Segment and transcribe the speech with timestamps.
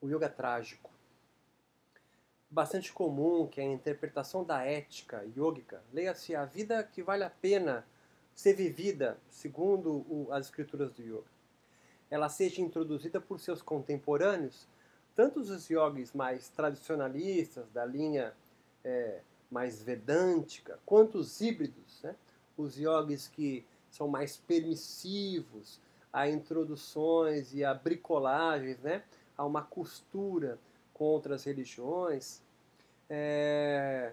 [0.00, 0.90] o yoga trágico.
[2.50, 7.86] Bastante comum que a interpretação da ética yógica, leia-se a vida que vale a pena
[8.34, 11.30] ser vivida segundo as escrituras do yoga,
[12.10, 14.66] ela seja introduzida por seus contemporâneos,
[15.14, 18.34] tanto os yogis mais tradicionalistas, da linha
[18.82, 19.20] é,
[19.50, 22.16] mais vedântica, quanto os híbridos, né?
[22.56, 25.80] os yogis que são mais permissivos
[26.12, 29.04] a introduções e a bricolagens, né?
[29.36, 30.58] A uma costura
[30.92, 32.42] com outras religiões.
[33.08, 34.12] É...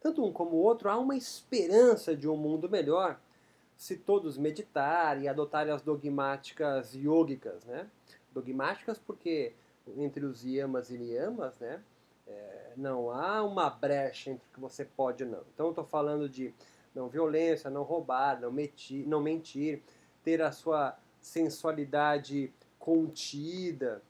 [0.00, 3.18] Tanto um como o outro, há uma esperança de um mundo melhor
[3.76, 7.88] se todos meditarem e adotarem as dogmáticas yógicas, né?
[8.32, 9.52] Dogmáticas porque
[9.96, 11.82] entre os yamas e niyamas, né?
[12.26, 15.42] É, não há uma brecha entre o que você pode e não.
[15.52, 16.54] Então estou falando de
[16.94, 19.82] não violência, não roubar, não mentir, não mentir,
[20.22, 24.02] ter a sua sensualidade contida,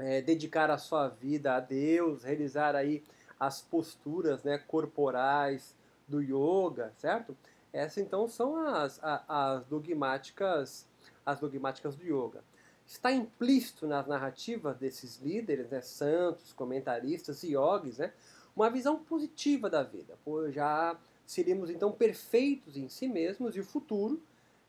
[0.00, 3.04] é, dedicar a sua vida a Deus, realizar aí
[3.38, 5.76] as posturas né, corporais
[6.08, 7.36] do yoga, certo?
[7.72, 10.88] Essas então são as, as, as dogmáticas
[11.24, 12.42] as dogmáticas do yoga.
[12.86, 18.12] Está implícito nas narrativas desses líderes, né, santos, comentaristas e yogis, né,
[18.56, 23.64] uma visão positiva da vida, pois já seríamos então perfeitos em si mesmos e o
[23.64, 24.20] futuro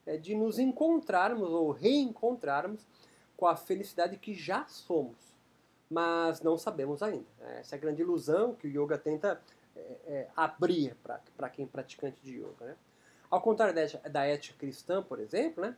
[0.05, 2.85] é de nos encontrarmos ou reencontrarmos
[3.41, 5.31] com a felicidade que já somos
[5.91, 7.27] mas não sabemos ainda.
[7.59, 9.41] Essa é a grande ilusão que o yoga tenta
[9.75, 12.65] é, é, abrir para quem é praticante de yoga.
[12.65, 12.75] Né?
[13.29, 15.75] Ao contrário da, da ética cristã, por exemplo, né,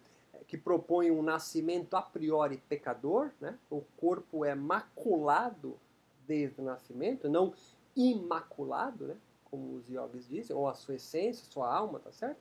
[0.48, 5.80] que propõe um nascimento a priori pecador, né, o corpo é maculado
[6.28, 7.52] desde o nascimento, não
[7.96, 12.40] imaculado, né, como os yogis dizem, ou a sua essência, sua alma, tá certo?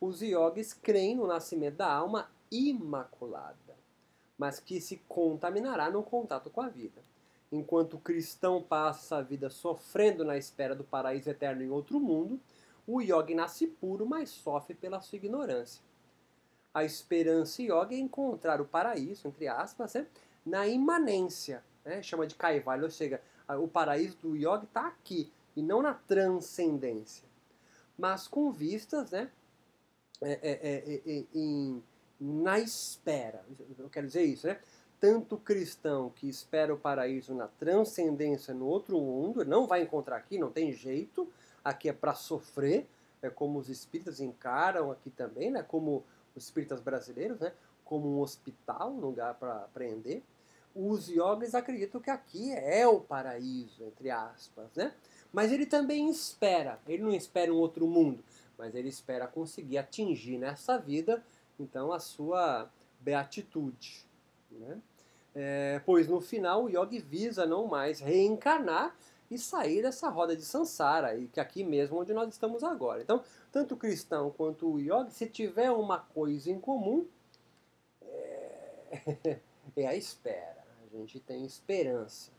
[0.00, 3.65] Os yogis creem no nascimento da alma imaculada
[4.38, 7.02] mas que se contaminará no contato com a vida.
[7.50, 12.40] Enquanto o cristão passa a vida sofrendo na espera do paraíso eterno em outro mundo,
[12.86, 15.82] o yogi nasce puro, mas sofre pela sua ignorância.
[16.74, 20.06] A esperança yoga é encontrar o paraíso, entre aspas, né,
[20.44, 25.62] na imanência, né, chama de kaivalya, ou seja, o paraíso do yogi está aqui, e
[25.62, 27.26] não na transcendência.
[27.96, 29.30] Mas com vistas né,
[30.20, 31.82] é, é, é, em
[32.20, 33.44] na espera.
[33.78, 34.58] Eu quero dizer isso, né?
[34.98, 40.16] Tanto o cristão que espera o paraíso na transcendência no outro mundo, não vai encontrar
[40.16, 41.30] aqui, não tem jeito,
[41.62, 42.86] aqui é para sofrer,
[43.20, 45.62] é como os espíritas encaram aqui também, né?
[45.62, 46.02] Como
[46.34, 47.52] os espíritas brasileiros, né?
[47.84, 50.22] Como um hospital, um lugar para aprender.
[50.74, 54.92] Os yogis acreditam que aqui é o paraíso, entre aspas, né?
[55.32, 58.22] Mas ele também espera, ele não espera um outro mundo,
[58.56, 61.22] mas ele espera conseguir atingir nessa vida
[61.58, 64.06] então a sua beatitude.
[64.50, 64.80] Né?
[65.34, 68.96] É, pois no final o yogi visa não mais reencarnar
[69.30, 73.02] e sair dessa roda de sansara, e que aqui mesmo onde nós estamos agora.
[73.02, 77.06] Então, tanto o cristão quanto o yogi, se tiver uma coisa em comum,
[78.02, 79.40] é,
[79.76, 80.64] é a espera.
[80.84, 82.30] A gente tem esperança.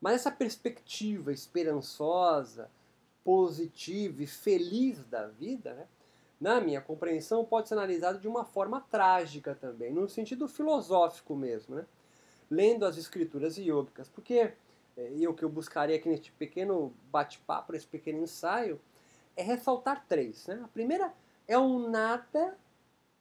[0.00, 2.70] Mas essa perspectiva esperançosa,
[3.22, 5.86] positiva e feliz da vida, né,
[6.40, 11.76] na minha compreensão, pode ser analisado de uma forma trágica também, no sentido filosófico mesmo,
[11.76, 11.84] né?
[12.50, 14.52] lendo as escrituras yogicas, porque
[14.96, 18.80] é, e o que eu buscaria aqui neste pequeno bate-papo, nesse pequeno ensaio,
[19.36, 20.46] é ressaltar três.
[20.46, 20.60] Né?
[20.64, 21.12] A primeira
[21.46, 22.56] é o nada,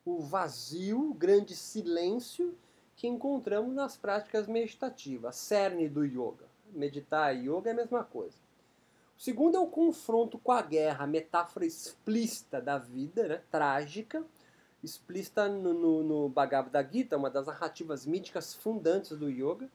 [0.06, 2.57] o vazio, o grande silêncio
[2.96, 6.46] que encontramos nas práticas meditativas, cerne do yoga.
[6.72, 8.38] Meditar e yoga é a mesma coisa.
[9.19, 14.24] O segundo é o confronto com a guerra, a metáfora explícita da vida, né, trágica,
[14.81, 19.69] explícita no, no, no Bhagavad Gita, uma das narrativas míticas fundantes do yoga.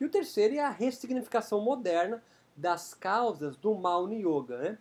[0.00, 2.20] E o terceiro é a ressignificação moderna
[2.56, 4.58] das causas do mal no yoga.
[4.58, 4.78] Né?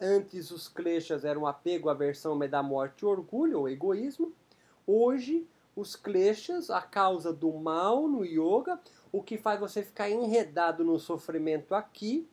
[0.00, 4.32] Antes os kleshas eram apego, aversão, medo da morte, orgulho ou egoísmo.
[4.84, 5.46] Hoje
[5.76, 8.80] os kleshas, a causa do mal no yoga,
[9.12, 12.28] o que faz você ficar enredado no sofrimento aqui,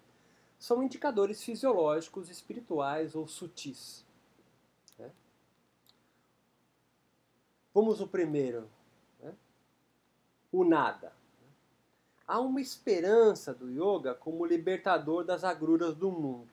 [0.63, 4.05] são indicadores fisiológicos, espirituais ou sutis.
[4.97, 5.11] Né?
[7.73, 8.69] Vamos o primeiro,
[9.21, 9.33] né?
[10.53, 11.11] o nada.
[12.25, 16.47] Há uma esperança do yoga como libertador das agruras do mundo.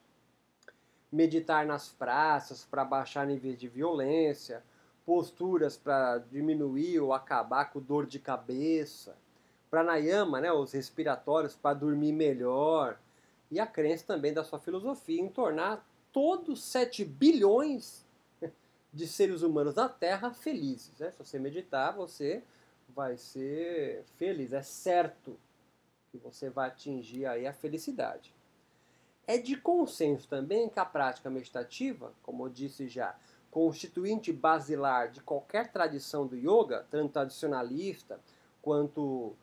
[1.13, 4.65] Meditar nas praças para baixar níveis de violência,
[5.07, 9.17] posturas para diminuir ou acabar com dor de cabeça,
[9.71, 12.99] pranayama, né, os respiratórios para dormir melhor,
[13.51, 18.07] e a crença também da sua filosofia em tornar todos 7 bilhões
[18.93, 20.99] de seres humanos na Terra felizes.
[20.99, 21.11] Né?
[21.11, 22.43] Se você meditar, você
[22.89, 25.39] vai ser feliz, é certo.
[26.13, 28.35] E você vai atingir aí a felicidade.
[29.27, 33.17] É de consenso também que a prática meditativa, como eu disse já,
[33.51, 38.21] constituinte basilar de qualquer tradição do yoga, tanto tradicionalista
[38.61, 39.37] quanto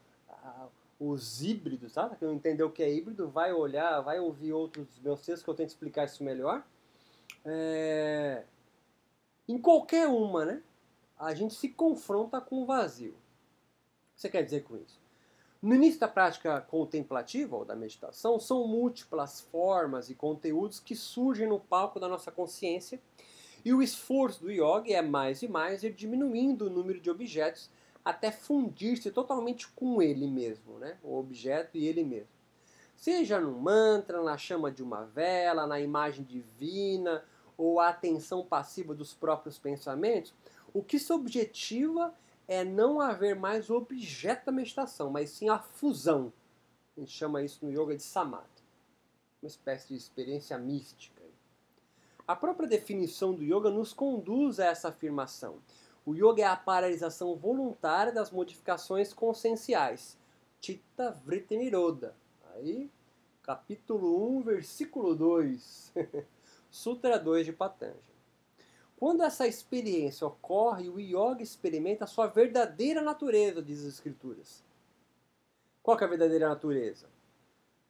[1.00, 2.10] os híbridos, tá?
[2.16, 5.50] Quem não entendeu o que é híbrido, vai olhar, vai ouvir outros meus textos que
[5.50, 6.66] eu tento explicar isso melhor.
[7.46, 8.44] É...
[9.48, 10.64] Em qualquer uma, né?
[11.18, 13.12] A gente se confronta com o vazio.
[13.12, 15.00] O que você quer dizer com isso?
[15.62, 21.48] No início da prática contemplativa ou da meditação, são múltiplas formas e conteúdos que surgem
[21.48, 23.02] no palco da nossa consciência,
[23.66, 27.70] e o esforço do yoga é mais e mais ir diminuindo o número de objetos
[28.07, 30.98] até fundir-se totalmente com ele mesmo, né?
[31.04, 32.30] o objeto e ele mesmo.
[32.95, 37.21] Seja no mantra, na chama de uma vela, na imagem divina
[37.57, 40.33] ou a atenção passiva dos próprios pensamentos,
[40.74, 42.15] o que se objetiva
[42.48, 46.31] é não haver mais o objeto da meditação, mas sim a fusão.
[46.95, 48.48] A gente chama isso no yoga de samadhi.
[49.42, 51.21] Uma espécie de experiência mística.
[52.25, 55.60] A própria definição do yoga nos conduz a essa afirmação.
[56.07, 60.18] O yoga é a paralisação voluntária das modificações conscienciais.
[60.62, 62.15] Chitta Vritti Niroda.
[62.56, 62.89] Aí,
[63.44, 65.92] capítulo 1, versículo 2.
[66.71, 68.00] Sutra 2 de Patanjali.
[68.95, 74.63] Quando essa experiência ocorre, o yoga experimenta a sua verdadeira natureza, diz as escrituras.
[75.83, 77.10] Qual é a verdadeira natureza?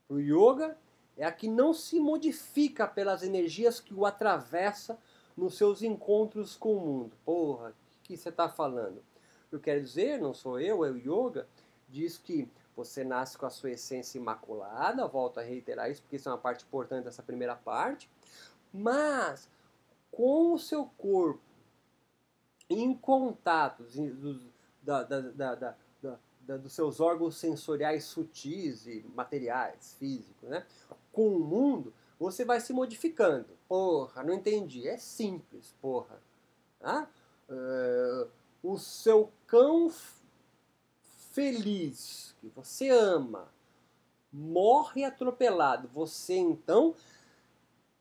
[0.10, 0.76] O yoga
[1.16, 4.98] é a que não se modifica pelas energias que o atravessa
[5.38, 7.16] nos seus encontros com o mundo.
[7.24, 7.76] Porra,
[8.08, 9.04] que você está falando?
[9.52, 11.48] Eu quero dizer, não sou eu, é o yoga,
[11.88, 16.30] diz que você nasce com a sua essência imaculada, volto a reiterar isso porque isso
[16.30, 18.10] é uma parte importante dessa primeira parte,
[18.72, 19.50] mas
[20.12, 21.42] com o seu corpo
[22.70, 24.42] em contatos dos,
[24.82, 30.66] da, da, da, dos seus órgãos sensoriais sutis e materiais, físicos, né?
[31.12, 33.48] com o mundo, você vai se modificando.
[33.68, 34.88] Porra, não entendi.
[34.88, 36.22] É simples, porra.
[36.82, 37.08] Ah?
[37.50, 38.30] Uh,
[38.62, 39.92] o seu cão
[41.32, 43.48] feliz, que você ama,
[44.32, 45.88] morre atropelado.
[45.90, 46.96] Você então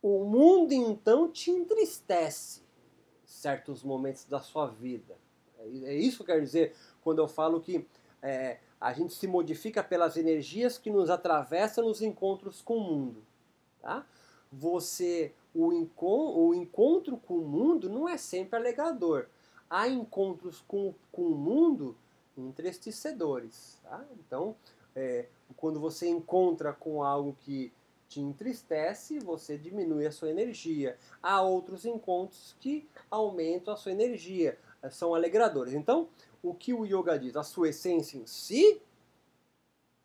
[0.02, 5.16] o mundo então te entristece em certos momentos da sua vida.
[5.58, 7.87] É, é isso que eu quero dizer quando eu falo que
[8.22, 13.22] é, a gente se modifica pelas energias que nos atravessam nos encontros com o mundo.
[13.81, 14.06] Tá?
[14.52, 19.26] Você, o, encon o encontro com o mundo não é sempre alegrador.
[19.68, 21.96] Há encontros com, com o mundo
[22.36, 23.80] entristecedores.
[23.82, 24.04] Tá?
[24.18, 24.54] Então,
[24.94, 25.26] é,
[25.56, 27.72] quando você encontra com algo que
[28.08, 30.96] te entristece, você diminui a sua energia.
[31.22, 35.74] Há outros encontros que aumentam a sua energia, eh, são alegradores.
[35.74, 36.08] Então,
[36.42, 37.36] o que o yoga diz?
[37.36, 38.80] A sua essência em si,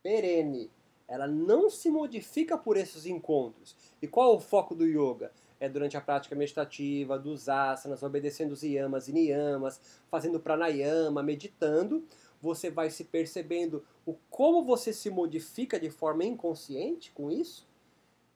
[0.01, 0.71] perene.
[1.07, 3.75] Ela não se modifica por esses encontros.
[4.01, 5.31] E qual é o foco do yoga?
[5.61, 9.79] É durante a prática meditativa, dos asanas, obedecendo os yamas e niyamas,
[10.09, 12.03] fazendo pranayama, meditando,
[12.41, 17.69] você vai se percebendo o como você se modifica de forma inconsciente com isso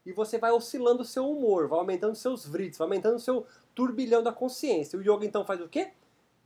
[0.06, 3.46] e você vai oscilando o seu humor, vai aumentando seus vrits, vai aumentando o seu
[3.74, 5.00] turbilhão da consciência.
[5.00, 5.94] O yoga então faz o quê?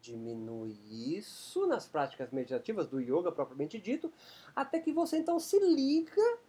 [0.01, 4.09] Diminui isso nas práticas meditativas do yoga propriamente dito,
[4.55, 6.39] até que você então se liga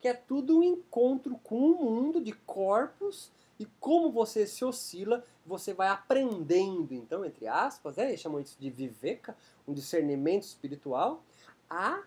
[0.00, 5.22] que é tudo um encontro com o mundo de corpos e como você se oscila,
[5.46, 11.22] você vai aprendendo, então, entre aspas, é, chamam isso de viveka, um discernimento espiritual,
[11.70, 12.02] a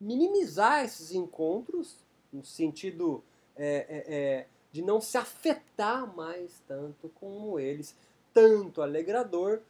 [0.00, 1.96] minimizar esses encontros
[2.32, 3.22] no sentido
[3.54, 7.94] é, é, é, de não se afetar mais tanto como eles,
[8.32, 9.60] tanto alegrador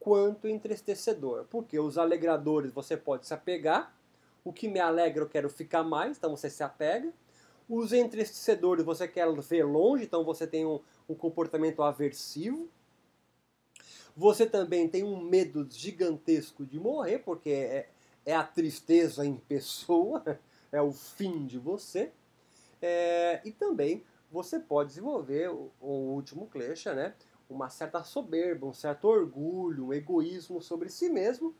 [0.00, 1.44] quanto entristecedor.
[1.50, 3.94] Porque os alegradores você pode se apegar,
[4.44, 7.12] o que me alegra eu quero ficar mais, então você se apega.
[7.68, 12.68] Os entristecedores você quer ver longe, então você tem um, um comportamento aversivo.
[14.16, 17.88] Você também tem um medo gigantesco de morrer, porque é,
[18.24, 20.22] é a tristeza em pessoa,
[20.72, 22.10] é o fim de você.
[22.80, 27.14] É, e também você pode desenvolver o, o último klesha, né?
[27.48, 31.54] uma certa soberba, um certo orgulho, um egoísmo sobre si mesmo,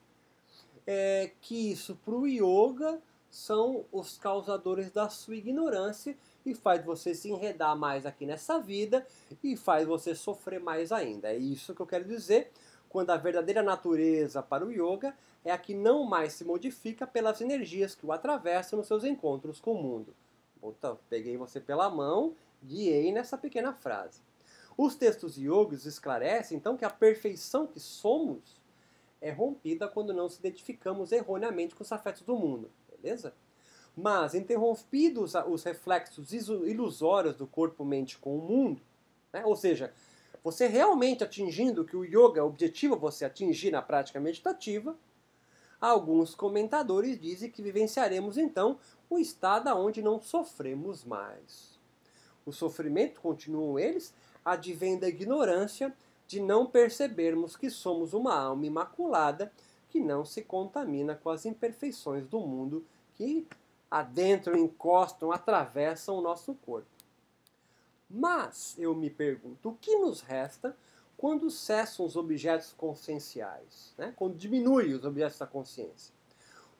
[0.86, 3.00] é, que isso para o yoga
[3.30, 9.06] são os causadores da sua ignorância e faz você se enredar mais aqui nessa vida
[9.42, 11.28] e faz você sofrer mais ainda.
[11.28, 12.50] É isso que eu quero dizer
[12.88, 17.40] quando a verdadeira natureza para o yoga é a que não mais se modifica pelas
[17.40, 20.14] energias que o atravessam nos seus encontros com o mundo.
[20.60, 24.20] Puta, peguei você pela mão, guiei nessa pequena frase.
[24.76, 28.58] Os textos yogis esclarecem então que a perfeição que somos
[29.20, 33.34] é rompida quando não se identificamos erroneamente com os afetos do mundo, beleza?
[33.96, 38.80] Mas, interrompidos os reflexos ilusórios do corpo-mente com o mundo,
[39.32, 39.44] né?
[39.44, 39.92] ou seja,
[40.42, 44.96] você realmente atingindo o que o yoga objetiva você atingir na prática meditativa,
[45.80, 48.78] alguns comentadores dizem que vivenciaremos então
[49.10, 51.78] o estado onde não sofremos mais.
[52.46, 54.14] O sofrimento, continuam eles,
[54.44, 55.94] advém da ignorância
[56.26, 59.52] de não percebermos que somos uma alma imaculada
[59.88, 63.46] que não se contamina com as imperfeições do mundo que
[63.90, 66.88] adentram, encostam, atravessam o nosso corpo.
[68.08, 70.76] Mas eu me pergunto, o que nos resta
[71.16, 73.92] quando cessam os objetos conscienciais?
[73.98, 74.12] Né?
[74.16, 76.14] Quando diminui os objetos da consciência?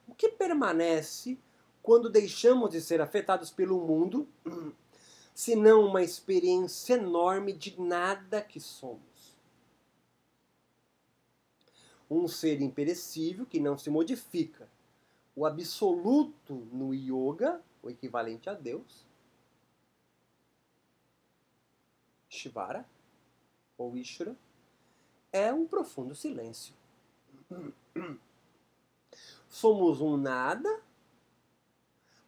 [0.07, 1.37] O que permanece
[1.83, 4.27] quando deixamos de ser afetados pelo mundo,
[5.33, 9.08] senão uma experiência enorme de nada que somos?
[12.09, 14.67] Um ser imperecível que não se modifica,
[15.35, 19.05] o absoluto no yoga, o equivalente a Deus,
[22.27, 22.85] Shivara,
[23.77, 24.35] ou Ishvara,
[25.31, 26.73] é um profundo silêncio.
[29.47, 30.81] Somos um nada,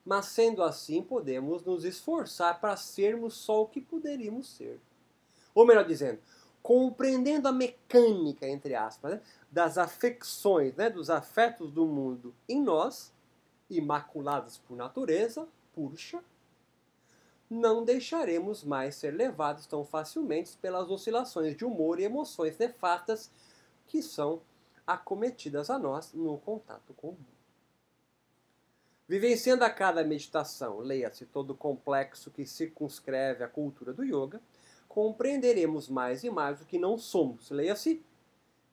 [0.03, 4.79] mas sendo assim podemos nos esforçar para sermos só o que poderíamos ser.
[5.53, 6.19] Ou melhor dizendo,
[6.61, 13.11] compreendendo a mecânica, entre aspas, né, das afecções, né, dos afetos do mundo em nós,
[13.69, 16.23] imaculados por natureza, puxa,
[17.49, 23.29] não deixaremos mais ser levados tão facilmente pelas oscilações de humor e emoções nefastas
[23.87, 24.41] que são
[24.87, 27.41] acometidas a nós no contato com o mundo.
[29.07, 34.41] Vivenciando a cada meditação, leia-se todo o complexo que circunscreve a cultura do yoga,
[34.91, 37.49] compreenderemos mais e mais o que não somos.
[37.49, 38.03] Leia-se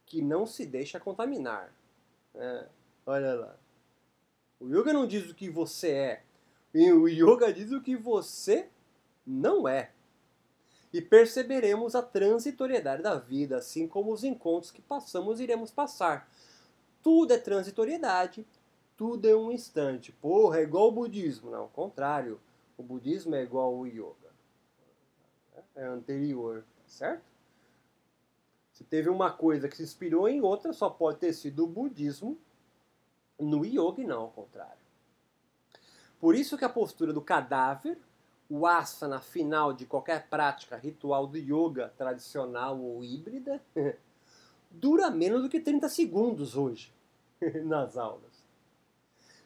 [0.05, 1.73] que não se deixa contaminar.
[2.35, 2.67] É,
[3.07, 3.57] olha lá.
[4.59, 6.23] O yoga não diz o que você é.
[6.75, 8.69] O yoga diz o que você
[9.25, 9.93] não é.
[10.93, 16.29] E perceberemos a transitoriedade da vida, assim como os encontros que passamos iremos passar.
[17.01, 18.45] Tudo é transitoriedade,
[18.97, 20.11] tudo é um instante.
[20.11, 21.53] Porra, é igual o budismo.
[21.53, 22.41] Não, ao contrário.
[22.77, 24.28] O budismo é igual ao yoga
[25.87, 27.25] anterior, certo?
[28.73, 32.39] Se teve uma coisa que se inspirou em outra, só pode ter sido o budismo
[33.39, 34.79] no yoga e não ao contrário.
[36.21, 37.99] Por isso que a postura do cadáver,
[38.49, 43.61] o asana final de qualquer prática ritual do yoga tradicional ou híbrida,
[44.71, 46.93] dura menos do que 30 segundos hoje
[47.65, 48.47] nas aulas.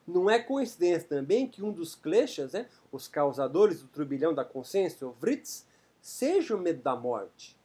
[0.07, 5.07] Não é coincidência também que um dos kleshas, né, os causadores do turbilhão da consciência,
[5.07, 5.65] o Vrits,
[6.03, 7.57] seja o medo da morte.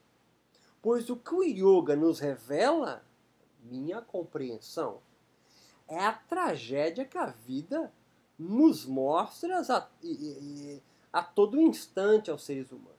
[0.82, 3.04] Pois o que o yoga nos revela,
[3.64, 5.00] minha compreensão,
[5.88, 7.92] é a tragédia que a vida
[8.38, 9.88] nos mostra a,
[11.12, 12.96] a todo instante aos seres humanos.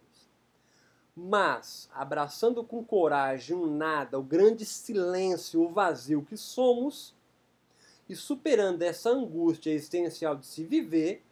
[1.15, 7.15] Mas, abraçando com coragem o nada, o grande silêncio, o vazio que somos,
[8.09, 11.23] e superando essa angústia existencial de se viver,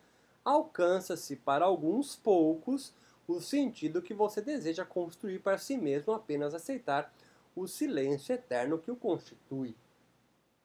[0.44, 2.92] alcança-se para alguns poucos
[3.26, 7.12] o sentido que você deseja construir para si mesmo apenas aceitar
[7.54, 9.74] o silêncio eterno que o constitui.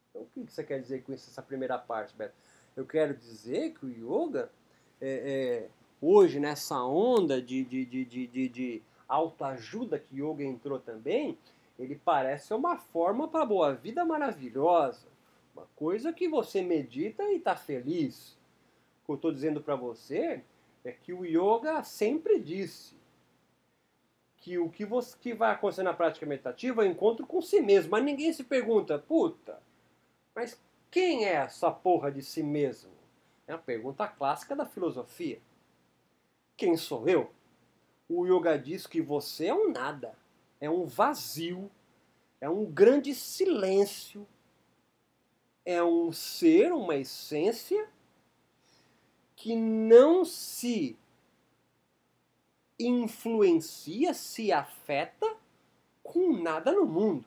[0.09, 2.35] Então, o que você quer dizer com isso, essa primeira parte, Beto?
[2.75, 4.51] Eu quero dizer que o yoga,
[4.99, 5.69] é, é,
[6.01, 11.37] hoje, nessa onda de, de, de, de, de autoajuda que yoga entrou também,
[11.79, 15.07] ele parece uma forma para a boa vida maravilhosa.
[15.55, 18.37] Uma coisa que você medita e está feliz.
[19.01, 20.43] O que eu estou dizendo para você
[20.83, 22.95] é que o yoga sempre disse
[24.38, 27.61] que o que, você, que vai acontecer na prática meditativa é o encontro com si
[27.61, 27.91] mesmo.
[27.91, 29.61] Mas ninguém se pergunta, puta,
[30.33, 30.59] mas
[30.89, 32.91] quem é essa porra de si mesmo?
[33.47, 35.39] É a pergunta clássica da filosofia.
[36.57, 37.31] Quem sou eu?
[38.09, 40.17] O yoga diz que você é um nada,
[40.59, 41.69] é um vazio,
[42.39, 44.27] é um grande silêncio,
[45.63, 47.88] é um ser, uma essência
[49.41, 50.95] que não se
[52.77, 55.36] influencia, se afeta
[56.03, 57.25] com nada no mundo.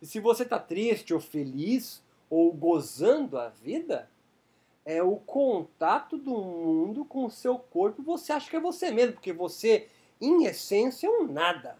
[0.00, 4.10] E se você está triste ou feliz ou gozando a vida,
[4.82, 8.02] é o contato do mundo com o seu corpo.
[8.02, 11.76] Você acha que é você mesmo, porque você, em essência, é um nada.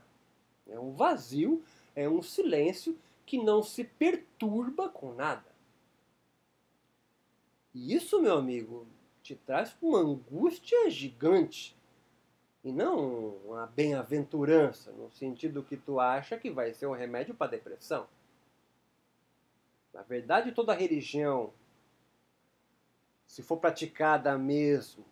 [0.69, 2.95] É um vazio, é um silêncio
[3.25, 5.47] que não se perturba com nada.
[7.73, 8.87] E isso, meu amigo,
[9.27, 11.77] te traz uma angústia gigante.
[12.63, 17.51] E não uma bem-aventurança, no sentido que tu acha que vai ser um remédio para
[17.51, 18.07] depressão.
[19.93, 21.53] Na verdade, toda religião
[23.27, 25.05] se for praticada mesmo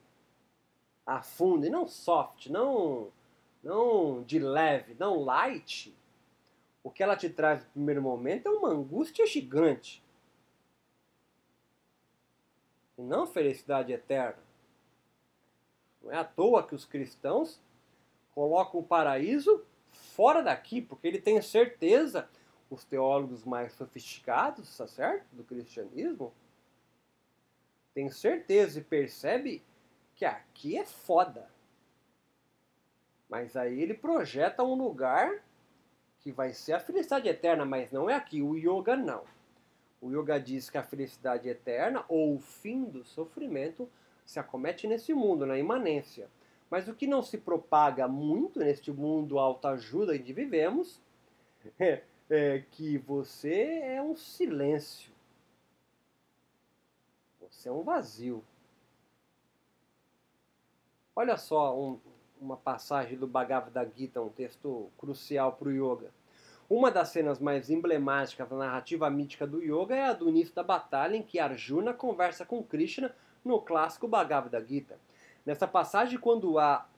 [1.05, 3.13] a fundo, e não soft, não,
[3.63, 5.95] não de leve, não light,
[6.83, 10.04] o que ela te traz no primeiro momento é uma angústia gigante.
[12.97, 14.43] E não felicidade eterna.
[16.03, 17.61] Não é à toa que os cristãos
[18.33, 22.29] colocam o paraíso fora daqui, porque ele tem certeza,
[22.69, 25.27] os teólogos mais sofisticados, tá certo?
[25.33, 26.33] Do cristianismo,
[27.95, 29.63] tem certeza e percebe
[30.15, 31.49] que aqui é foda.
[33.29, 35.43] Mas aí ele projeta um lugar
[36.21, 38.43] que vai ser a felicidade eterna, mas não é aqui.
[38.43, 39.25] O yoga não.
[40.01, 43.89] O yoga diz que a felicidade eterna ou o fim do sofrimento
[44.25, 46.29] se acomete nesse mundo, na imanência.
[46.71, 51.01] Mas o que não se propaga muito neste mundo autoajuda em que vivemos
[51.79, 55.13] é, é que você é um silêncio.
[57.41, 58.45] Você é um vazio.
[61.15, 62.01] Olha só um,
[62.41, 66.11] uma passagem do Bhagavad Gita, um texto crucial para o yoga.
[66.69, 70.63] Uma das cenas mais emblemáticas da narrativa mítica do yoga é a do início da
[70.63, 74.99] batalha em que Arjuna conversa com Krishna no clássico Bhagavad Gita.
[75.45, 76.89] Nessa passagem, quando há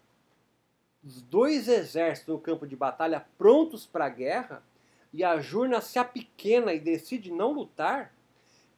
[1.02, 4.62] os dois exércitos no campo de batalha prontos para a guerra,
[5.12, 8.14] e Arjuna se apequena e decide não lutar,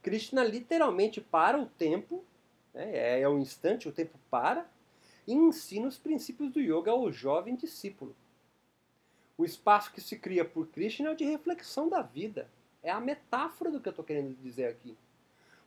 [0.02, 2.25] Krishna literalmente para o tempo,
[2.73, 4.66] né, é, é o instante, o tempo para,
[5.26, 8.16] e ensina os princípios do yoga ao jovem discípulo.
[9.38, 12.50] O espaço que se cria por Krishna é o de reflexão da vida.
[12.83, 14.99] É a metáfora do que eu estou querendo dizer aqui.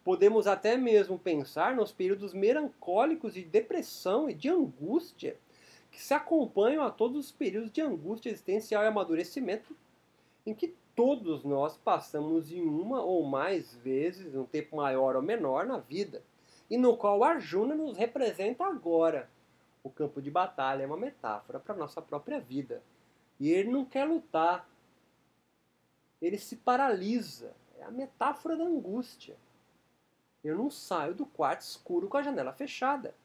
[0.03, 5.37] Podemos até mesmo pensar nos períodos melancólicos de depressão e de angústia
[5.89, 9.73] que se acompanham a todos os períodos de angústia existencial e amadurecimento
[10.45, 15.65] em que todos nós passamos em uma ou mais vezes, um tempo maior ou menor,
[15.65, 16.21] na vida,
[16.69, 19.29] e no qual Arjuna nos representa agora.
[19.81, 22.81] O campo de batalha é uma metáfora para a nossa própria vida.
[23.41, 24.69] E ele não quer lutar.
[26.21, 27.55] Ele se paralisa.
[27.79, 29.35] É a metáfora da angústia.
[30.43, 33.15] Eu não saio do quarto escuro com a janela fechada.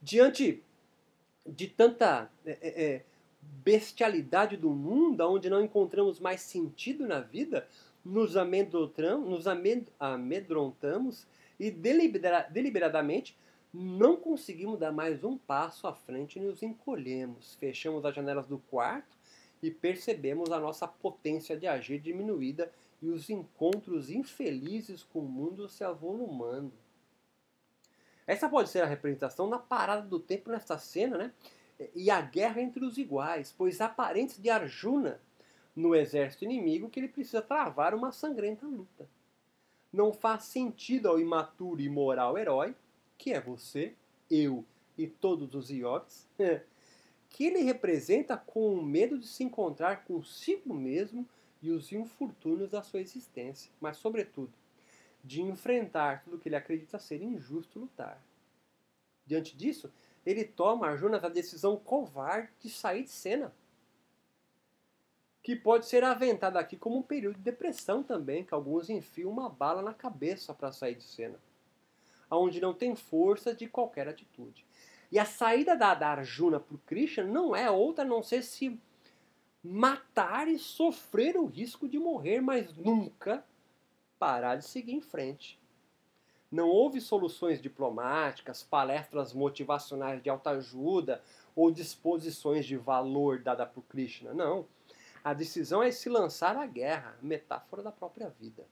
[0.00, 0.62] Diante
[1.46, 3.04] de tanta é, é, é
[3.62, 7.68] bestialidade do mundo, onde não encontramos mais sentido na vida,
[8.02, 9.46] nos nos
[10.00, 11.26] amedrontamos
[11.60, 13.36] e deliberadamente
[13.72, 17.54] não conseguimos dar mais um passo à frente e nos encolhemos.
[17.54, 19.16] Fechamos as janelas do quarto
[19.62, 25.68] e percebemos a nossa potência de agir diminuída e os encontros infelizes com o mundo
[25.68, 26.72] se avolumando.
[28.26, 31.32] Essa pode ser a representação na parada do tempo nesta cena, né?
[31.94, 35.20] E a guerra entre os iguais, pois há parentes de Arjuna
[35.74, 39.08] no exército inimigo que ele precisa travar uma sangrenta luta.
[39.92, 42.76] Não faz sentido ao imaturo e imoral herói,
[43.22, 43.94] que é você,
[44.28, 44.64] eu
[44.98, 46.28] e todos os yogis,
[47.30, 51.24] que ele representa com o medo de se encontrar consigo mesmo
[51.62, 54.52] e os infortúnios da sua existência, mas, sobretudo,
[55.22, 58.20] de enfrentar tudo que ele acredita ser injusto lutar.
[59.24, 59.88] Diante disso,
[60.26, 63.54] ele toma Arjuna a decisão covarde de sair de cena.
[65.44, 69.48] Que pode ser aventada aqui como um período de depressão também, que alguns enfiam uma
[69.48, 71.38] bala na cabeça para sair de cena.
[72.36, 74.64] Onde não tem força de qualquer atitude.
[75.10, 78.80] E a saída da, Arjuna para o Krishna não é outra a não ser se
[79.62, 83.44] matar e sofrer o risco de morrer, mas nunca
[84.18, 85.60] parar de seguir em frente.
[86.50, 91.22] Não houve soluções diplomáticas, palestras motivacionais de autoajuda
[91.54, 94.34] ou disposições de valor dada por Krishna.
[94.34, 94.66] Não.
[95.24, 98.66] A decisão é se lançar à guerra, metáfora da própria vida.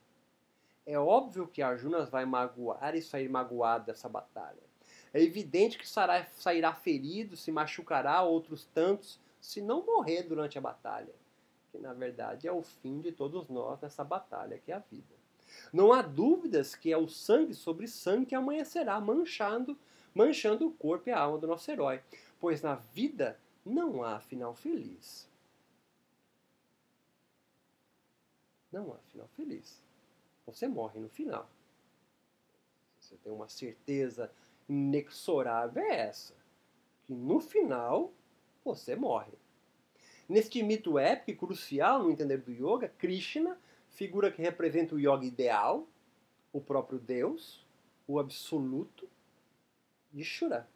[0.85, 4.61] É óbvio que Arjuna vai magoar e sair magoado dessa batalha.
[5.13, 11.13] É evidente que sairá ferido, se machucará outros tantos, se não morrer durante a batalha,
[11.71, 15.15] que na verdade é o fim de todos nós nessa batalha que é a vida.
[15.73, 19.77] Não há dúvidas que é o sangue sobre sangue que amanhecerá manchando,
[20.15, 22.01] manchando o corpo e a alma do nosso herói,
[22.39, 25.27] pois na vida não há final feliz.
[28.71, 29.81] Não há final feliz.
[30.45, 31.49] Você morre no final.
[32.99, 34.31] Você tem uma certeza
[34.69, 36.33] inexorável é essa,
[37.05, 38.13] que no final
[38.63, 39.33] você morre.
[40.29, 45.25] Neste mito épico e crucial no entender do yoga, Krishna, figura que representa o yoga
[45.25, 45.85] ideal,
[46.53, 47.65] o próprio Deus,
[48.07, 49.09] o absoluto,
[50.13, 50.67] Ishura,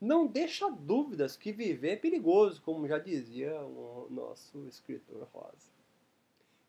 [0.00, 5.77] não deixa dúvidas que viver é perigoso, como já dizia o nosso escritor Rosa.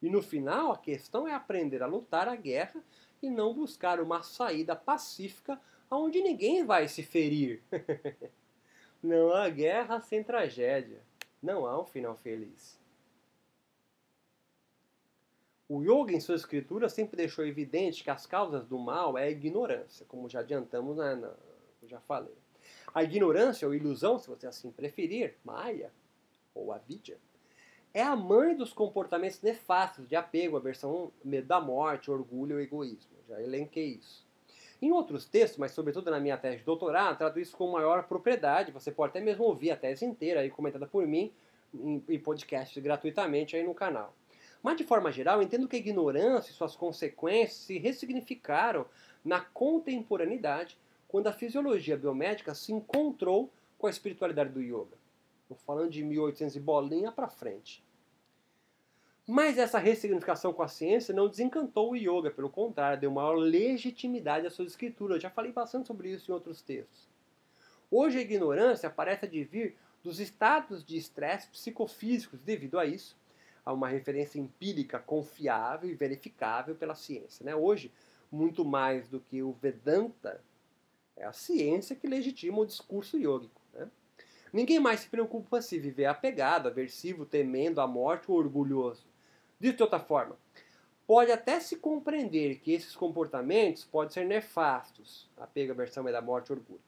[0.02, 2.82] E no final, a questão é aprender a lutar a guerra
[3.22, 5.60] e não buscar uma saída pacífica
[5.92, 7.62] onde ninguém vai se ferir.
[9.04, 11.02] não há guerra sem tragédia.
[11.42, 12.80] Não há um final feliz.
[15.68, 19.30] O yoga, em suas escrituras, sempre deixou evidente que as causas do mal é a
[19.30, 21.32] ignorância, como já adiantamos, né, na,
[21.84, 22.36] já falei.
[22.94, 25.92] A ignorância ou ilusão, se você assim preferir, Maya
[26.56, 27.18] ou avidya,
[27.94, 33.12] é a mãe dos comportamentos nefastos de apego, aversão, medo da morte, orgulho e egoísmo.
[33.28, 34.28] Já elenquei isso.
[34.82, 38.72] Em outros textos, mas sobretudo na minha tese de doutorado, trato isso com maior propriedade.
[38.72, 41.34] Você pode até mesmo ouvir a tese inteira aí comentada por mim
[41.74, 44.16] em, podcast gratuitamente aí no canal.
[44.62, 48.86] Mas, de forma geral, entendo que a ignorância e suas consequências se ressignificaram
[49.24, 54.99] na contemporaneidade quando a fisiologia biomédica se encontrou com a espiritualidade do yoga.
[55.50, 57.84] Estou falando de 1800 e bolinha para frente.
[59.28, 64.46] Mas essa ressignificação com a ciência não desencantou o yoga, pelo contrário, deu maior legitimidade
[64.46, 65.16] às suas escrituras.
[65.16, 67.10] Eu já falei bastante sobre isso em outros textos.
[67.90, 73.18] Hoje a ignorância parece advir dos estados de estresse psicofísicos devido a isso,
[73.66, 77.44] a uma referência empírica confiável e verificável pela ciência.
[77.44, 77.56] Né?
[77.56, 77.92] Hoje,
[78.32, 80.44] muito mais do que o Vedanta,
[81.18, 83.59] é a ciência que legitima o discurso yógico.
[84.52, 89.08] Ninguém mais se preocupa se viver apegado, aversivo, temendo a morte ou orgulhoso.
[89.60, 90.38] De outra forma,
[91.06, 96.52] pode até se compreender que esses comportamentos podem ser nefastos, apego, aversão é da morte
[96.52, 96.82] orgulho.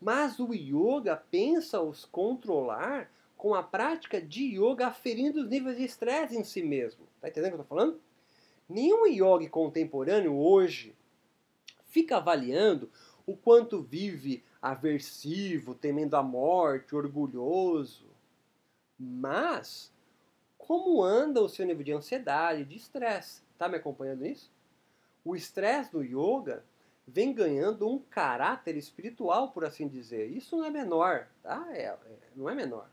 [0.00, 5.84] Mas o yoga pensa os controlar com a prática de yoga aferindo os níveis de
[5.84, 7.06] estresse em si mesmo.
[7.20, 8.00] Tá entendendo o que eu estou falando?
[8.68, 10.94] Nenhum yogi contemporâneo hoje
[11.86, 12.90] fica avaliando
[13.26, 18.06] o quanto vive aversivo, temendo a morte, orgulhoso.
[18.98, 19.92] Mas
[20.56, 23.42] como anda o seu nível de ansiedade, de estresse?
[23.58, 24.50] Tá me acompanhando nisso?
[25.22, 26.64] O estresse do yoga
[27.06, 30.30] vem ganhando um caráter espiritual, por assim dizer.
[30.30, 31.66] Isso não é menor, tá?
[31.70, 31.98] É, é,
[32.34, 32.88] não é menor.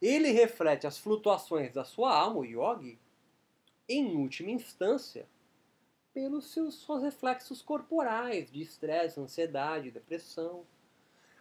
[0.00, 2.98] Ele reflete as flutuações da sua alma, o yogi,
[3.86, 5.26] em última instância,
[6.18, 10.64] pelos seus, seus reflexos corporais de estresse, ansiedade, depressão.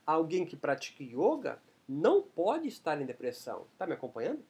[0.05, 1.59] Alguém que pratica yoga
[1.89, 3.65] não pode estar em depressão.
[3.73, 4.45] Está me acompanhando?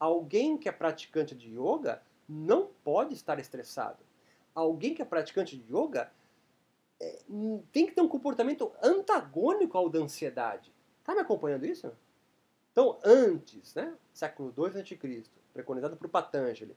[0.00, 3.98] Alguém que é praticante de yoga não pode estar estressado.
[4.54, 6.10] Alguém que é praticante de yoga
[6.98, 7.20] é,
[7.70, 10.72] tem que ter um comportamento antagônico ao da ansiedade.
[11.00, 11.92] Está me acompanhando isso?
[12.72, 16.74] Então, antes, né, século II a.C., preconizado por Patanjali,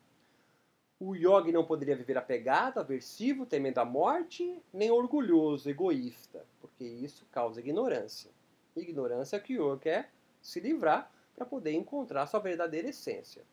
[1.04, 7.26] o yogi não poderia viver apegado, aversivo, temendo a morte, nem orgulhoso, egoísta, porque isso
[7.32, 8.30] causa ignorância.
[8.76, 10.12] Ignorância que o yoga quer
[10.44, 13.44] se livrar para poder encontrar sua verdadeira essência,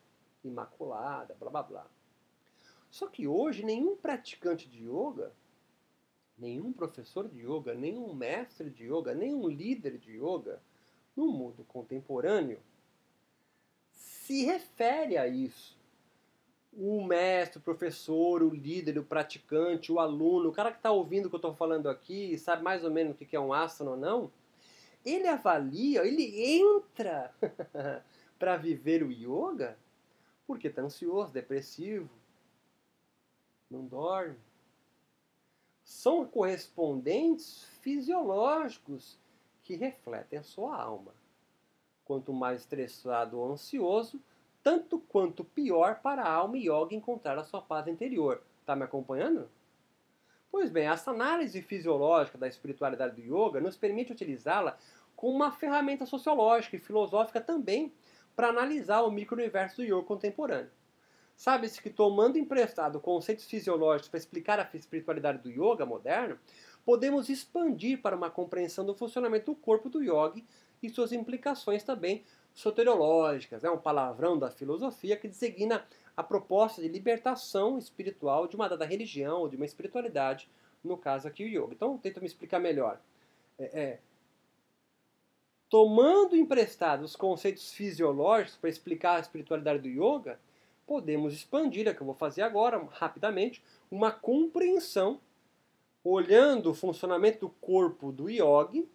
[0.43, 1.87] imaculada, blá blá blá.
[2.91, 5.31] Só que hoje nenhum praticante de yoga,
[6.37, 10.61] nenhum professor de yoga, nenhum mestre de yoga, nenhum líder de yoga
[11.15, 12.59] no mundo contemporâneo
[13.91, 15.78] se refere a isso.
[16.71, 21.25] O mestre, o professor, o líder, o praticante, o aluno, o cara que está ouvindo
[21.25, 23.91] o que eu estou falando aqui, sabe mais ou menos o que é um asana
[23.91, 24.31] ou não,
[25.05, 27.33] ele avalia, ele entra
[28.37, 29.77] para viver o yoga
[30.49, 32.09] porque está ansioso, depressivo,
[33.69, 34.35] não dorme.
[35.83, 39.19] São correspondentes fisiológicos
[39.61, 41.13] que refletem a sua alma.
[42.03, 44.19] Quanto mais estressado ou ansioso,
[44.63, 48.41] tanto quanto pior para a alma yoga encontrar a sua paz interior.
[48.61, 49.49] Está me acompanhando?
[50.51, 54.77] Pois bem, essa análise fisiológica da espiritualidade do yoga nos permite utilizá-la
[55.15, 57.93] como uma ferramenta sociológica e filosófica também
[58.35, 60.71] para analisar o micro-universo do yoga contemporâneo.
[61.35, 66.37] Sabe-se que tomando emprestado conceitos fisiológicos para explicar a espiritualidade do yoga moderno,
[66.83, 70.45] podemos expandir para uma compreensão do funcionamento do corpo do yogi
[70.81, 73.63] e suas implicações também soteriológicas.
[73.63, 75.85] É um palavrão da filosofia que designa
[76.15, 80.49] a proposta de libertação espiritual de uma dada religião ou de uma espiritualidade,
[80.83, 81.73] no caso aqui o yoga.
[81.73, 82.99] Então, tenta me explicar melhor.
[83.57, 83.99] É, é,
[85.69, 90.39] tomando emprestado os conceitos fisiológicos para explicar a espiritualidade do yoga,
[90.85, 95.21] podemos expandir, é o que eu vou fazer agora, rapidamente, uma compreensão
[96.03, 98.89] olhando o funcionamento do corpo do yogi,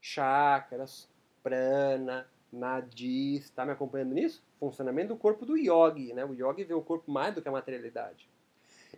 [0.00, 1.08] chakras,
[1.44, 4.42] prana, nadis, está me acompanhando nisso?
[4.58, 6.24] Funcionamento do corpo do yogi, né?
[6.24, 8.28] O yogi vê o corpo mais do que a materialidade.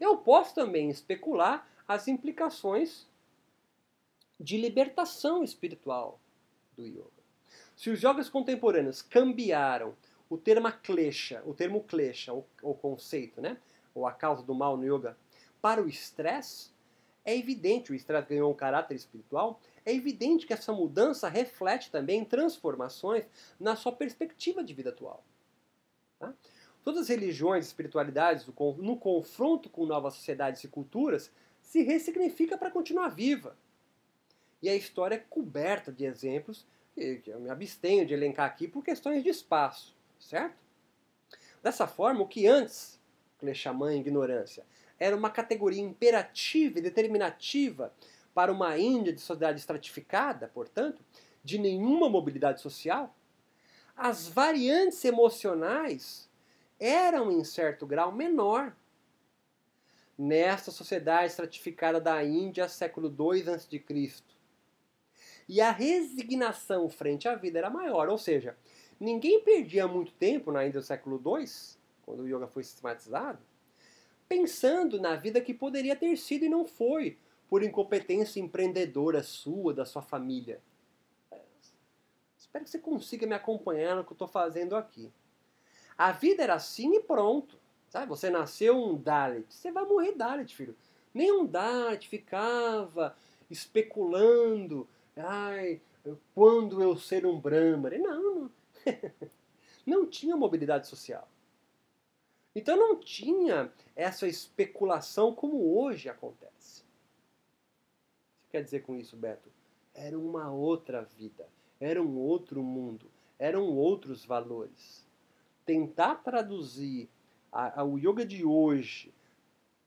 [0.01, 3.07] Eu posso também especular as implicações
[4.39, 6.21] de libertação espiritual
[6.77, 7.11] do yoga.
[7.75, 9.95] Se os yogas contemporâneos cambiaram
[10.29, 13.59] o termo klesha, o termo klesha, o, o conceito, né?
[13.95, 15.17] ou a causa do mal no yoga,
[15.61, 16.71] para o estresse,
[17.27, 22.25] é evidente, o estresse ganhou um caráter espiritual, é evidente que essa mudança reflete também
[22.25, 23.27] transformações
[23.59, 25.25] na sua perspectiva de vida atual.
[26.21, 26.33] Tá?
[26.85, 32.71] Todas as religiões e espiritualidades, no confronto com novas sociedades e culturas, se ressignifica para
[32.71, 33.57] continuar viva.
[34.63, 38.85] E a história é coberta de exemplos que eu me abstenho de elencar aqui por
[38.85, 40.57] questões de espaço, certo?
[41.63, 43.01] Dessa forma, o que antes,
[43.39, 44.65] Kleshaman ignorância,
[44.99, 47.93] era uma categoria imperativa e determinativa
[48.35, 51.03] para uma Índia de sociedade estratificada, portanto,
[51.43, 53.15] de nenhuma mobilidade social,
[53.97, 56.29] as variantes emocionais
[56.79, 58.77] eram, em certo grau, menor
[60.19, 63.85] nesta sociedade estratificada da Índia, século II a.C.
[65.49, 68.57] E a resignação frente à vida era maior, ou seja,
[68.99, 71.47] ninguém perdia muito tempo na Índia do século II,
[72.03, 73.39] quando o yoga foi sistematizado,
[74.29, 79.85] pensando na vida que poderia ter sido e não foi, por incompetência empreendedora sua, da
[79.85, 80.61] sua família.
[82.37, 85.13] Espero que você consiga me acompanhar no que eu estou fazendo aqui.
[85.97, 87.59] A vida era assim e pronto.
[87.89, 88.09] Sabe?
[88.09, 90.77] Você nasceu um Dalit, você vai morrer Dalit, filho.
[91.15, 93.17] Nenhum Dalit ficava
[93.49, 95.81] especulando, ai,
[96.35, 97.97] quando eu ser um Brahmana.
[97.97, 98.51] Não, não.
[99.87, 101.29] não tinha mobilidade social.
[102.57, 106.81] Então não tinha essa especulação como hoje acontece.
[106.81, 109.51] O que quer dizer com isso, Beto?
[109.95, 111.47] Era uma outra vida,
[111.79, 115.07] era um outro mundo, eram outros valores.
[115.67, 117.11] Tentar traduzir
[117.53, 119.13] a, a, o yoga de hoje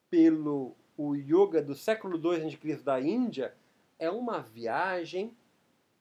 [0.08, 2.76] pelo o yoga do século II a.C.
[2.84, 3.56] da Índia
[3.98, 5.36] é uma viagem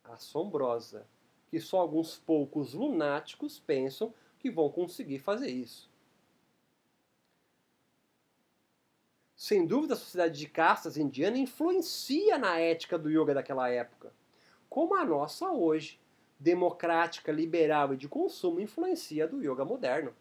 [0.05, 1.07] assombrosa,
[1.49, 5.88] que só alguns poucos lunáticos pensam que vão conseguir fazer isso.
[9.39, 14.13] Sem dúvida, a sociedade de castas indiana influencia na ética do yoga daquela época,
[14.69, 16.01] como a nossa hoje,
[16.41, 20.13] democrática, liberal e de consumo, influencia do yoga moderno.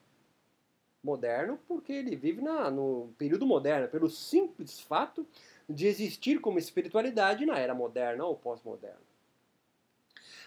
[1.03, 5.25] Moderno porque ele vive na, no período moderno, pelo simples fato
[5.67, 9.01] de existir como espiritualidade na era moderna ou pós-moderna.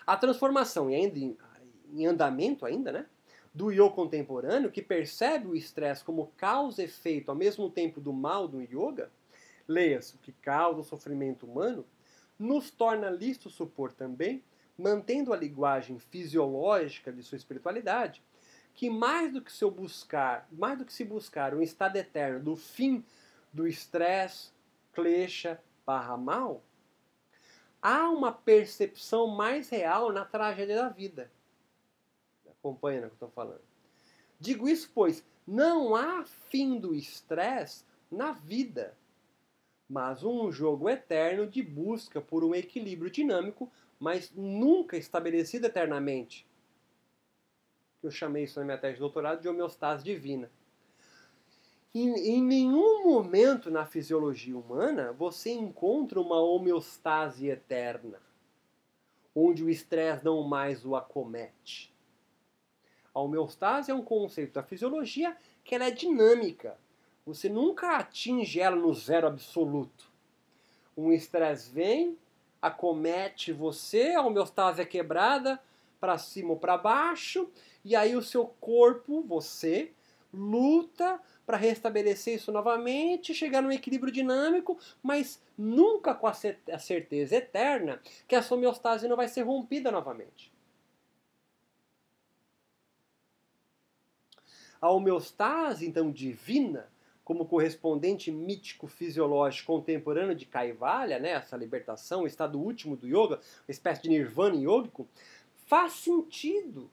[0.06, 1.36] A transformação em,
[1.92, 3.06] em andamento ainda, né?
[3.52, 8.12] Do yoga contemporâneo, que percebe o estresse como causa e efeito ao mesmo tempo do
[8.12, 9.10] mal do yoga,
[9.66, 11.84] leia-se que causa o sofrimento humano,
[12.38, 14.42] nos torna listo supor também,
[14.78, 18.22] mantendo a linguagem fisiológica de sua espiritualidade,
[18.72, 22.56] que mais do que se buscar, mais do que se buscar um estado eterno do
[22.56, 23.04] fim
[23.52, 24.50] do estresse,
[24.92, 26.62] Klesha barra mal,
[27.82, 31.30] há uma percepção mais real na tragédia da vida.
[32.60, 33.62] Acompanha o que eu estou falando.
[34.38, 38.96] Digo isso, pois não há fim do estresse na vida,
[39.88, 46.46] mas um jogo eterno de busca por um equilíbrio dinâmico, mas nunca estabelecido eternamente.
[48.02, 50.50] Eu chamei isso na minha tese de doutorado de homeostase divina.
[51.94, 58.22] Em, em nenhum momento na fisiologia humana você encontra uma homeostase eterna,
[59.34, 61.92] onde o estresse não mais o acomete.
[63.14, 66.78] A homeostase é um conceito da fisiologia que ela é dinâmica.
[67.26, 70.10] Você nunca atinge ela no zero absoluto.
[70.96, 72.16] Um estresse vem,
[72.60, 75.60] acomete você, a homeostase é quebrada
[76.00, 77.50] para cima ou para baixo,
[77.84, 79.92] e aí o seu corpo, você,
[80.32, 88.00] luta para restabelecer isso novamente, chegar num equilíbrio dinâmico, mas nunca com a certeza eterna
[88.26, 90.52] que a homeostase não vai ser rompida novamente.
[94.80, 96.90] A homeostase, então, divina,
[97.24, 103.36] como correspondente mítico fisiológico contemporâneo de Kaivalya, né, essa libertação, o estado último do yoga,
[103.36, 105.06] uma espécie de nirvana yógico,
[105.66, 106.90] faz sentido,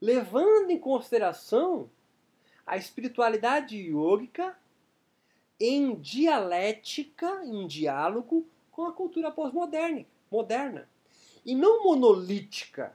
[0.00, 1.88] levando em consideração
[2.66, 4.54] a espiritualidade yógica
[5.58, 10.88] em dialética, em diálogo com a cultura pós-moderna, moderna,
[11.44, 12.94] e não monolítica,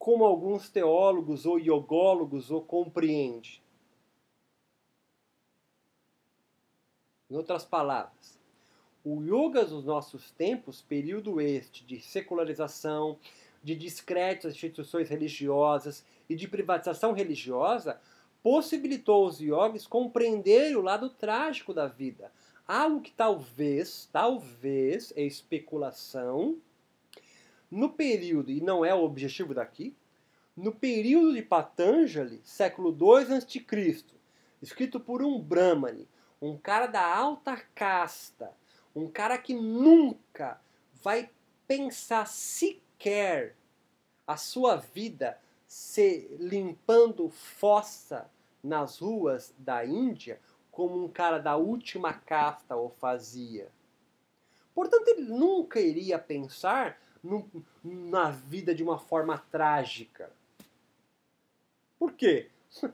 [0.00, 3.60] como alguns teólogos ou iogólogos o compreendem.
[7.30, 8.40] Em outras palavras,
[9.04, 13.18] o yoga dos nossos tempos, período este de secularização,
[13.62, 18.00] de descrédito às instituições religiosas e de privatização religiosa,
[18.42, 22.32] possibilitou aos yogis compreender o lado trágico da vida.
[22.66, 26.56] Algo que talvez, talvez, é especulação,
[27.70, 29.94] no período, e não é o objetivo daqui,
[30.56, 34.04] no período de Patanjali, século II a.C.,
[34.60, 36.08] escrito por um Brahmani,
[36.42, 38.52] um cara da alta casta,
[38.94, 40.60] um cara que nunca
[41.02, 41.30] vai
[41.66, 43.56] pensar sequer
[44.26, 48.30] a sua vida se limpando fossa
[48.62, 53.70] nas ruas da Índia, como um cara da última casta o fazia.
[54.74, 57.48] Portanto, ele nunca iria pensar no,
[57.82, 60.32] na vida de uma forma trágica.
[61.98, 62.50] Por quê?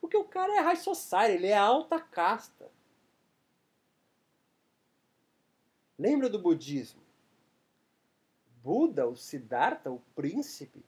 [0.00, 2.70] Porque o cara é high society, ele é alta casta.
[5.98, 7.00] Lembra do budismo?
[8.62, 10.82] Buda, o Siddhartha, o príncipe,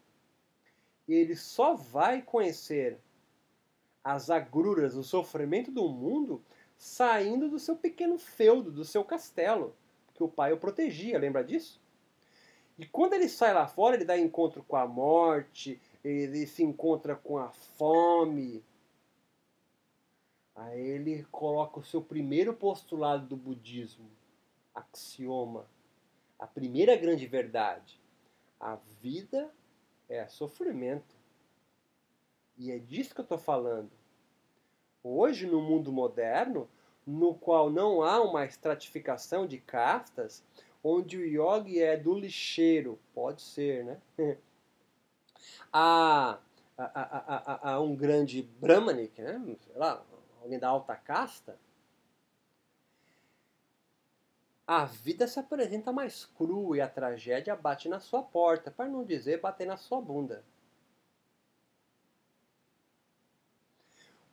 [1.07, 2.99] ele só vai conhecer
[4.03, 6.43] as agruras, o sofrimento do mundo
[6.77, 9.77] saindo do seu pequeno feudo, do seu castelo,
[10.15, 11.82] que o pai o protegia, lembra disso?
[12.79, 17.15] E quando ele sai lá fora, ele dá encontro com a morte, ele se encontra
[17.15, 18.65] com a fome.
[20.55, 24.09] Aí ele coloca o seu primeiro postulado do budismo,
[24.75, 25.67] axioma,
[26.39, 28.01] a primeira grande verdade.
[28.59, 29.51] A vida
[30.09, 31.17] é sofrimento.
[32.59, 33.91] E é disso que eu estou falando.
[35.03, 36.69] Hoje, no mundo moderno,
[37.07, 40.45] no qual não há uma estratificação de castas,
[40.83, 44.01] onde o yogi é do lixeiro, pode ser, né?
[45.73, 46.39] há,
[47.81, 49.41] um grande brahmanik, né?
[49.61, 50.05] Sei lá,
[50.43, 51.57] alguém da alta casta,
[54.67, 59.05] a vida se apresenta mais crua e a tragédia bate na sua porta, para não
[59.05, 60.45] dizer bater na sua bunda.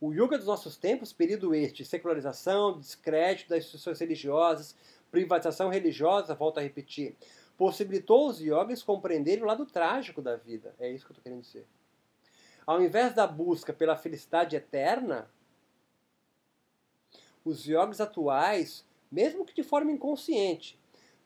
[0.01, 4.73] O yoga dos nossos tempos, período este, secularização, descrédito das instituições religiosas,
[5.11, 7.15] privatização religiosa, volto a repetir,
[7.57, 10.73] possibilitou os yogis compreenderem o lado trágico da vida.
[10.79, 11.67] É isso que eu estou querendo dizer.
[12.65, 15.29] Ao invés da busca pela felicidade eterna,
[17.43, 20.79] os yogis atuais, mesmo que de forma inconsciente,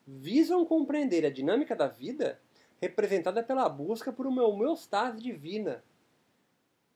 [0.06, 2.40] visam compreender a dinâmica da vida
[2.80, 5.84] representada pela busca por uma homeostase divina.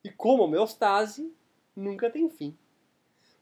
[0.03, 1.33] E como homeostase
[1.75, 2.57] nunca tem fim.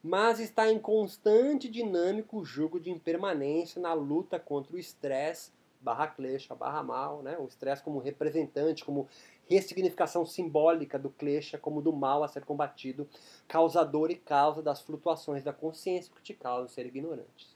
[0.03, 6.55] Mas está em constante dinâmico jogo de impermanência na luta contra o estresse barra klesha,
[6.55, 7.37] barra mal, né?
[7.37, 9.07] o estresse como representante, como
[9.49, 13.07] ressignificação simbólica do klesha como do mal a ser combatido,
[13.47, 17.55] causador e causa das flutuações da consciência que te causam ser ignorantes.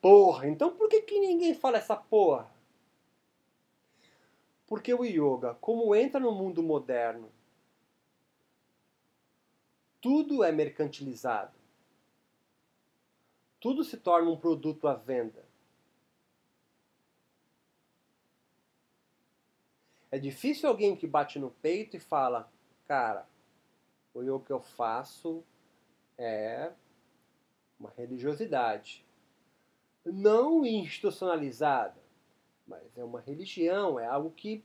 [0.00, 2.50] Porra, então por que, que ninguém fala essa porra?
[4.66, 7.28] Porque o yoga, como entra no mundo moderno,
[10.00, 11.58] tudo é mercantilizado.
[13.60, 15.44] Tudo se torna um produto à venda.
[20.10, 22.50] É difícil alguém que bate no peito e fala,
[22.86, 23.28] cara,
[24.12, 25.44] o que eu faço
[26.18, 26.72] é
[27.78, 29.04] uma religiosidade.
[30.04, 32.00] Não institucionalizada,
[32.66, 34.64] mas é uma religião, é algo que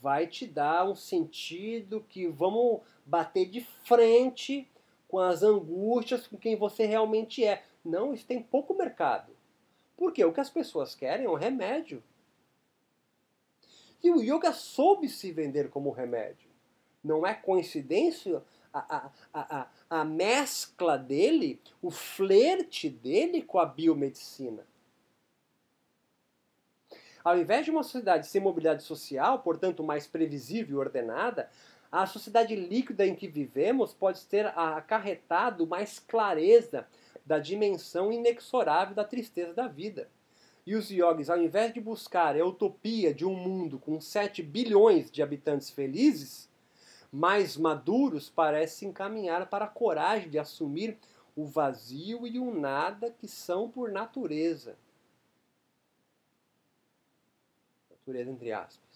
[0.00, 4.70] vai te dar um sentido que vamos bater de frente
[5.08, 7.64] com as angústias com quem você realmente é.
[7.84, 9.32] Não, isso tem pouco mercado.
[9.96, 12.02] Porque o que as pessoas querem é um remédio.
[14.02, 16.48] E o yoga soube se vender como remédio.
[17.02, 18.42] Não é coincidência
[18.72, 24.64] a, a, a, a, mescla dele, o flerte dele com a biomedicina.
[27.24, 31.50] Ao invés de uma sociedade sem mobilidade social, portanto mais previsível e ordenada,
[31.90, 36.86] a sociedade líquida em que vivemos pode ter acarretado mais clareza
[37.26, 40.08] da dimensão inexorável da tristeza da vida.
[40.66, 45.10] E os yogis, ao invés de buscar a utopia de um mundo com 7 bilhões
[45.10, 46.48] de habitantes felizes,
[47.10, 50.96] mais maduros, parecem encaminhar para a coragem de assumir
[51.34, 54.76] o vazio e o nada que são por natureza.
[57.90, 58.89] Natureza entre aspas.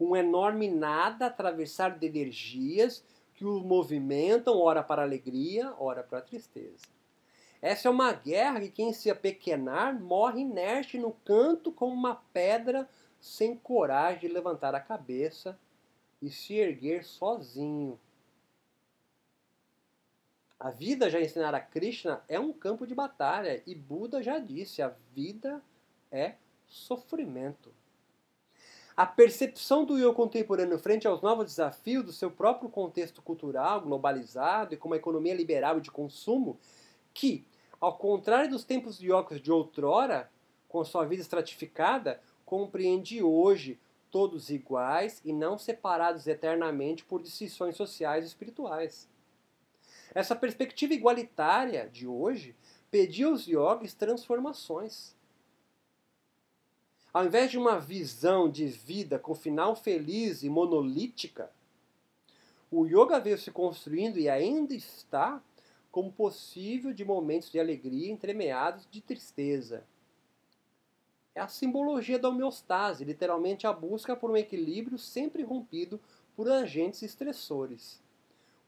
[0.00, 6.18] Um enorme nada atravessar de energias que o movimentam, ora para a alegria, ora para
[6.18, 6.86] a tristeza.
[7.60, 12.88] Essa é uma guerra que quem se apequenar morre inerte no canto como uma pedra
[13.20, 15.58] sem coragem de levantar a cabeça
[16.22, 18.00] e se erguer sozinho.
[20.58, 24.88] A vida, já ensinara Krishna, é um campo de batalha e Buda já disse: a
[25.14, 25.62] vida
[26.10, 26.34] é
[26.66, 27.72] sofrimento.
[29.00, 34.74] A percepção do eu contemporâneo frente aos novos desafios do seu próprio contexto cultural, globalizado
[34.74, 36.60] e com uma economia liberal e de consumo,
[37.14, 37.46] que,
[37.80, 40.30] ao contrário dos tempos Yokos de outrora,
[40.68, 43.80] com sua vida estratificada, compreende hoje
[44.10, 49.08] todos iguais e não separados eternamente por distinções sociais e espirituais.
[50.14, 52.54] Essa perspectiva igualitária de hoje
[52.90, 55.18] pedia aos yogis transformações.
[57.12, 61.50] Ao invés de uma visão de vida com final feliz e monolítica,
[62.70, 65.42] o yoga veio se construindo e ainda está
[65.90, 69.84] como possível de momentos de alegria entremeados de tristeza.
[71.34, 76.00] É a simbologia da homeostase, literalmente a busca por um equilíbrio sempre rompido
[76.36, 78.00] por agentes estressores.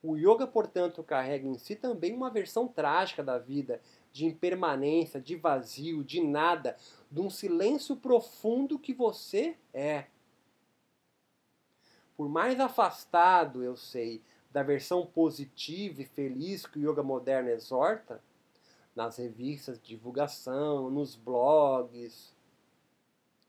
[0.03, 3.81] O yoga, portanto, carrega em si também uma versão trágica da vida,
[4.13, 6.77] de impermanência, de vazio, de nada,
[7.11, 10.07] de um silêncio profundo que você é.
[12.17, 18.23] Por mais afastado, eu sei, da versão positiva e feliz que o yoga moderno exorta,
[18.95, 22.37] nas revistas de divulgação, nos blogs,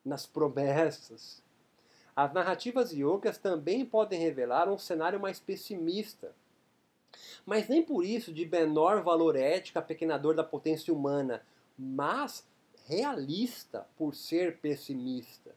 [0.04, 1.44] nas promessas.
[2.16, 6.34] As narrativas yogas também podem revelar um cenário mais pessimista,
[7.46, 11.42] mas nem por isso de menor valor ético apequenador da potência humana,
[11.78, 12.46] mas
[12.86, 15.56] realista por ser pessimista.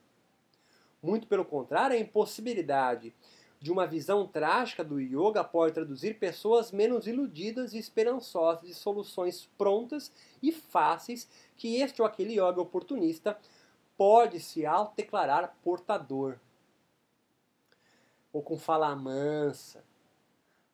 [1.01, 3.13] Muito pelo contrário, a impossibilidade
[3.59, 9.49] de uma visão trágica do yoga pode traduzir pessoas menos iludidas e esperançosas de soluções
[9.57, 13.37] prontas e fáceis que este ou aquele yoga oportunista
[13.97, 16.37] pode se autodeclarar portador.
[18.31, 19.83] Ou com fala mansa.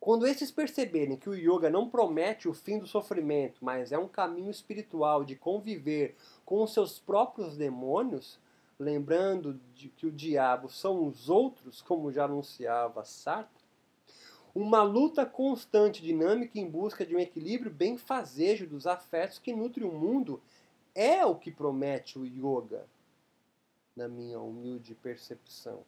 [0.04, 4.10] Quando esses perceberem que o yoga não promete o fim do sofrimento, mas é um
[4.10, 8.38] caminho espiritual de conviver com os seus próprios demônios,
[8.78, 13.64] lembrando de que o diabo são os outros, como já anunciava Sartre,
[14.54, 19.86] uma luta constante, dinâmica em busca de um equilíbrio bem fazejo dos afetos que nutre
[19.86, 20.42] o mundo
[20.94, 22.86] é o que promete o yoga,
[23.96, 25.86] na minha humilde percepção.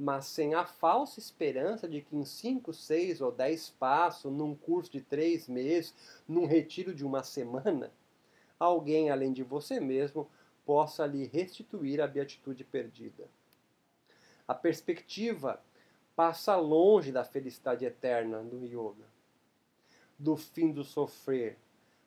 [0.00, 4.90] Mas sem a falsa esperança de que em 5, 6 ou 10 passos, num curso
[4.90, 5.94] de três meses,
[6.26, 7.92] num retiro de uma semana,
[8.58, 10.26] alguém além de você mesmo
[10.64, 13.28] possa lhe restituir a beatitude perdida.
[14.48, 15.62] A perspectiva
[16.16, 19.04] passa longe da felicidade eterna do yoga,
[20.18, 21.58] do fim do sofrer,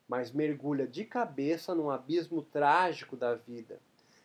[0.08, 3.80] mas mergulha de cabeça num abismo trágico da vida.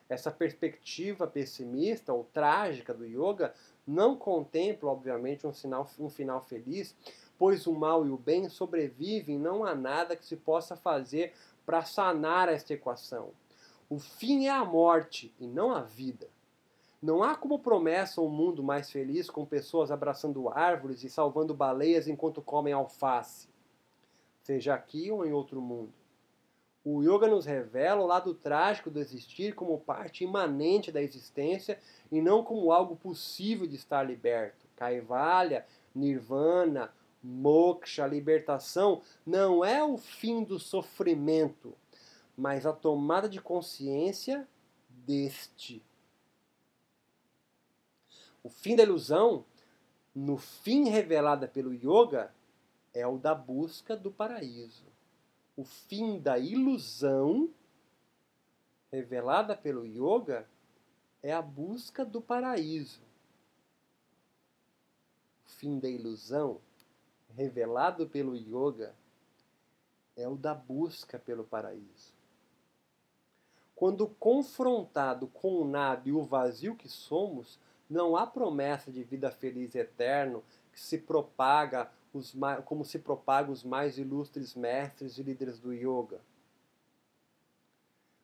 [0.09, 3.52] Essa perspectiva pessimista ou trágica do yoga
[3.86, 6.96] não contempla, obviamente, um, sinal, um final feliz,
[7.38, 11.34] pois o mal e o bem sobrevivem, não há nada que se possa fazer
[11.66, 13.32] para sanar esta equação.
[13.90, 16.28] O fim é a morte e não a vida.
[17.00, 22.09] Não há como promessa um mundo mais feliz com pessoas abraçando árvores e salvando baleias
[22.09, 23.48] enquanto comem alface,
[24.42, 25.92] seja aqui ou em outro mundo.
[26.85, 31.79] O yoga nos revela o lado trágico do existir como parte imanente da existência
[32.11, 34.66] e não como algo possível de estar liberto.
[34.76, 41.76] Kaivalya, nirvana, moksha, libertação, não é o fim do sofrimento,
[42.37, 44.49] mas a tomada de consciência
[44.89, 45.85] deste.
[48.43, 49.45] O fim da ilusão,
[50.14, 52.33] no fim revelada pelo yoga,
[52.95, 54.88] é o da busca do paraíso.
[55.59, 57.52] O fim da ilusão,
[58.92, 60.48] revelada pelo yoga,
[61.20, 63.00] é a busca do paraíso.
[65.44, 66.61] O fim da ilusão,
[67.34, 68.94] revelado pelo yoga,
[70.16, 72.14] é o da busca pelo paraíso.
[73.74, 77.59] Quando confrontado com o nada e o vazio que somos,
[77.90, 82.34] não há promessa de vida feliz eterno que se propaga os,
[82.64, 86.20] como se propaga os mais ilustres mestres e líderes do yoga,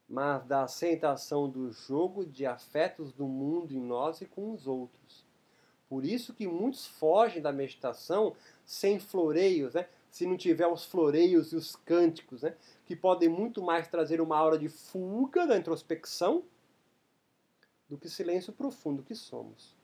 [0.09, 5.25] mas da aceitação do jogo de afetos do mundo em nós e com os outros.
[5.89, 9.89] Por isso que muitos fogem da meditação sem floreios, né?
[10.11, 12.57] se não tiver os floreios e os cânticos, né?
[12.87, 16.45] que podem muito mais trazer uma aura de fuga da introspecção
[17.89, 19.75] do que silêncio profundo que somos.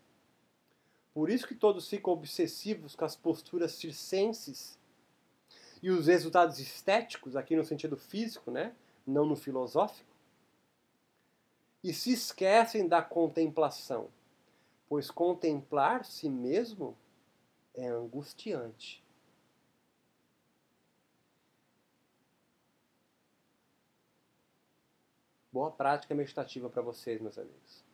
[1.13, 4.79] Por isso que todos ficam obsessivos com as posturas circenses
[5.83, 8.75] e os resultados estéticos, aqui no sentido físico, né?
[9.07, 10.09] não no filosófico,
[11.83, 14.09] e se esquecem da contemplação,
[14.89, 16.97] pois contemplar si mesmo
[17.75, 19.03] é angustiante.
[25.53, 27.90] Boa prática meditativa para vocês, meus amigos.